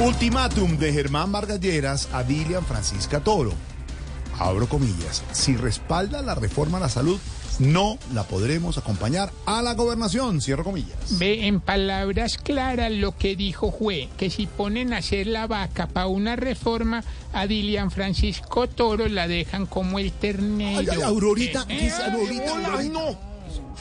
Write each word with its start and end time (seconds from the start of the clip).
Ultimátum 0.00 0.76
de 0.76 0.92
Germán 0.92 1.32
Vargas 1.32 2.08
a 2.12 2.22
Dilian 2.22 2.64
Francisca 2.64 3.20
Toro. 3.20 3.52
Abro 4.38 4.68
comillas. 4.68 5.22
Si 5.32 5.56
respalda 5.56 6.20
la 6.20 6.34
reforma 6.34 6.76
a 6.76 6.82
la 6.82 6.88
salud, 6.90 7.18
no 7.58 7.96
la 8.12 8.24
podremos 8.24 8.76
acompañar 8.76 9.32
a 9.46 9.62
la 9.62 9.72
gobernación. 9.72 10.42
Cierro 10.42 10.64
comillas. 10.64 11.18
Ve, 11.18 11.46
en 11.46 11.60
palabras 11.60 12.36
claras 12.36 12.92
lo 12.92 13.16
que 13.16 13.36
dijo 13.36 13.72
fue 13.72 14.10
que 14.18 14.28
si 14.28 14.46
ponen 14.46 14.92
a 14.92 14.98
hacer 14.98 15.26
la 15.28 15.46
vaca 15.46 15.86
para 15.86 16.08
una 16.08 16.36
reforma, 16.36 17.02
a 17.32 17.46
Dilian 17.46 17.90
Francisco 17.90 18.68
Toro 18.68 19.08
la 19.08 19.26
dejan 19.26 19.64
como 19.64 19.98
el 19.98 20.12
ternero. 20.12 20.80
Ay, 20.80 20.88
ay, 20.92 21.00
Aurorita, 21.00 21.62
Eh, 21.62 21.78
¿qué 21.78 21.86
es 21.86 21.98
eh, 21.98 22.02
Aurorita? 22.04 22.52
hola, 22.52 22.68
Ay, 22.76 22.88
no. 22.90 23.18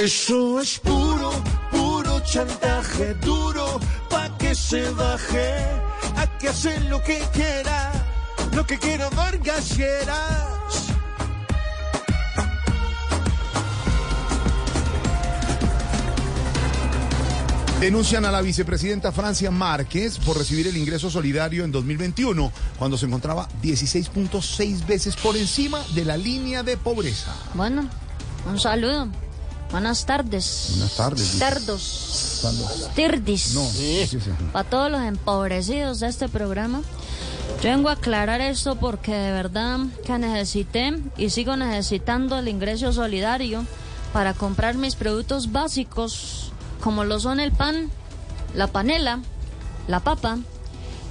Eso 0.00 0.58
es 0.60 0.78
puro, 0.78 1.30
puro 1.70 2.20
chantaje 2.20 3.12
duro 3.16 3.78
pa' 4.08 4.34
que 4.38 4.54
se 4.54 4.88
baje 4.92 5.58
a 6.16 6.38
que 6.38 6.48
hace 6.48 6.80
lo 6.88 7.02
que 7.02 7.18
quiera, 7.34 7.92
lo 8.54 8.66
que 8.66 8.78
quiera 8.78 9.10
Vargas 9.10 9.76
Lleras. 9.76 10.86
Denuncian 17.78 18.24
a 18.24 18.30
la 18.30 18.40
vicepresidenta 18.40 19.12
Francia 19.12 19.50
Márquez 19.50 20.16
por 20.18 20.38
recibir 20.38 20.66
el 20.66 20.78
ingreso 20.78 21.10
solidario 21.10 21.62
en 21.62 21.72
2021, 21.72 22.50
cuando 22.78 22.96
se 22.96 23.04
encontraba 23.04 23.50
16.6 23.62 24.86
veces 24.86 25.14
por 25.16 25.36
encima 25.36 25.84
de 25.94 26.06
la 26.06 26.16
línea 26.16 26.62
de 26.62 26.78
pobreza. 26.78 27.36
Bueno, 27.52 27.86
un 28.46 28.58
saludo. 28.58 29.10
Buenas 29.70 30.04
tardes. 30.04 30.68
Buenas 30.70 30.96
tardes. 30.96 31.38
Tardos. 31.38 32.90
Tirdis. 32.94 33.54
No, 33.54 33.64
sí. 33.64 34.18
Para 34.52 34.68
todos 34.68 34.90
los 34.90 35.02
empobrecidos 35.02 36.00
de 36.00 36.08
este 36.08 36.28
programa. 36.28 36.82
Yo 37.62 37.70
vengo 37.70 37.88
a 37.88 37.92
aclarar 37.92 38.40
esto 38.40 38.76
porque 38.76 39.12
de 39.12 39.32
verdad 39.32 39.80
que 40.04 40.18
necesité 40.18 40.98
y 41.16 41.30
sigo 41.30 41.56
necesitando 41.56 42.38
el 42.38 42.48
ingreso 42.48 42.92
solidario 42.92 43.66
para 44.12 44.34
comprar 44.34 44.76
mis 44.76 44.94
productos 44.94 45.52
básicos 45.52 46.52
como 46.80 47.04
lo 47.04 47.20
son 47.20 47.38
el 47.38 47.52
pan, 47.52 47.90
la 48.54 48.66
panela, 48.66 49.20
la 49.86 50.00
papa 50.00 50.38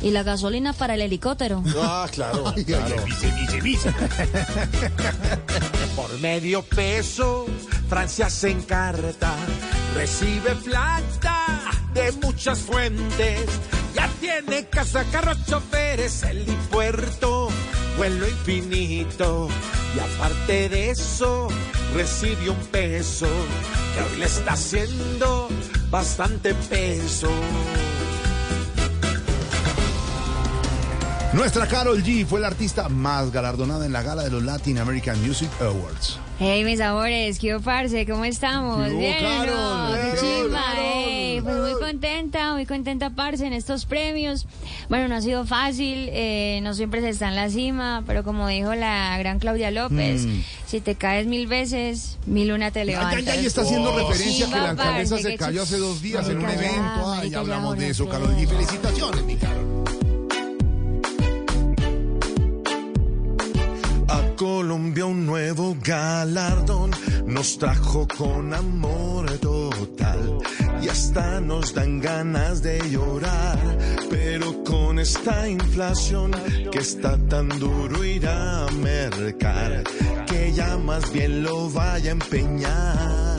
y 0.02 0.12
la 0.12 0.24
gasolina 0.24 0.74
para 0.74 0.96
el 0.96 1.02
helicóptero. 1.02 1.64
Ah, 1.82 2.08
claro, 2.12 2.54
ay. 2.56 2.66
Por 5.96 6.20
medio 6.20 6.64
peso, 6.64 7.46
Francia 7.88 8.30
se 8.30 8.52
encarta, 8.52 9.36
recibe 9.96 10.56
plata 10.56 11.46
de 11.94 12.12
muchas 12.14 12.60
fuentes. 12.60 13.46
Ya 13.96 14.08
tiene 14.20 14.66
casa, 14.68 15.04
carros, 15.12 15.38
choferes, 15.48 16.24
helipuerto, 16.24 17.50
vuelo 17.98 18.28
infinito. 18.28 19.50
Y 19.96 20.00
aparte 20.00 20.70
de 20.70 20.92
eso, 20.92 21.48
recibe 21.96 22.52
un 22.52 22.58
peso 22.68 23.28
que 23.96 24.02
hoy 24.04 24.20
le 24.20 24.26
está 24.26 24.54
haciendo 24.54 25.50
bastante 25.90 26.54
peso. 26.54 27.32
Nuestra 31.34 31.68
Carol 31.68 32.04
G 32.04 32.26
fue 32.26 32.40
la 32.40 32.48
artista 32.48 32.90
más 32.90 33.32
galardonada 33.32 33.86
en 33.86 33.94
la 33.94 34.02
gala 34.02 34.24
de 34.24 34.32
los 34.32 34.42
Latin 34.44 34.80
American 34.80 35.22
Music 35.26 35.50
Awards. 35.62 36.18
Hey, 36.40 36.64
mis 36.64 36.82
amores, 36.82 37.38
¿qué 37.38 37.60
parce? 37.60 38.06
¿Cómo 38.08 38.26
estamos? 38.26 38.88
¿Qué 38.88 38.94
Bien, 38.96 39.16
¿o 39.26 39.30
Carol? 39.30 39.56
¿no? 39.56 39.96
¿Qué 39.96 40.02
Qué 40.02 40.26
hubo, 40.26 40.44
chimba, 40.46 40.60
Carol? 40.62 40.84
ey. 40.86 41.42
Pues 41.42 41.56
muy 41.56 41.74
contenta, 41.80 42.54
muy 42.54 42.66
contenta, 42.66 43.10
parce, 43.12 43.46
en 43.46 43.54
estos 43.54 43.86
premios. 43.86 44.48
Bueno, 44.90 45.08
no 45.08 45.16
ha 45.16 45.22
sido 45.22 45.46
fácil, 45.46 46.10
eh, 46.12 46.60
no 46.64 46.74
siempre 46.74 47.00
se 47.02 47.10
está 47.10 47.28
en 47.30 47.36
la 47.36 47.50
cima, 47.50 48.04
pero 48.08 48.24
como 48.24 48.48
dijo 48.48 48.74
la 48.74 49.16
gran 49.20 49.38
Claudia 49.40 49.70
López, 49.72 50.26
Mm. 50.26 50.42
si 50.66 50.82
te 50.82 50.96
caes 50.96 51.28
mil 51.28 51.46
veces, 51.48 52.18
mil 52.26 52.52
una 52.52 52.72
te 52.72 52.84
levantas. 52.86 53.38
está 53.38 53.62
haciendo 53.62 53.96
referencia 53.96 54.48
que 54.48 54.52
la 54.52 54.70
alcaldesa 54.72 55.16
parce, 55.16 55.30
se 55.32 55.38
cayó 55.38 55.62
hace 55.62 55.78
dos 55.78 56.02
días 56.02 56.28
en 56.28 56.40
un 56.40 56.50
evento. 56.50 57.12
Ay, 57.14 57.30
ya 57.30 57.40
hablamos 57.40 57.78
de 57.78 57.90
eso. 57.90 58.10
Carol 58.10 58.36
G. 58.36 58.48
Felicitaciones, 58.48 59.24
mi 59.24 59.36
Carol. 59.38 59.79
Nuevo 65.26 65.76
galardón. 65.84 66.92
Nos 67.26 67.58
trajo 67.58 68.08
con 68.08 68.54
amor 68.54 69.30
total. 69.40 70.38
Y 70.82 70.88
hasta 70.88 71.42
nos 71.42 71.74
dan 71.74 72.00
ganas 72.00 72.62
de 72.62 72.80
llorar, 72.90 73.60
pero 74.10 74.64
con 74.64 75.00
esta 75.00 75.48
inflación 75.50 76.32
que 76.72 76.80
está 76.80 77.18
tan 77.28 77.50
duro 77.60 78.04
ir 78.04 78.28
a 78.28 78.68
mercar, 78.82 79.84
que 80.26 80.54
ya 80.54 80.78
más 80.78 81.12
bien 81.12 81.44
lo 81.44 81.70
vaya 81.70 82.10
a 82.10 82.14
empeñar. 82.14 83.39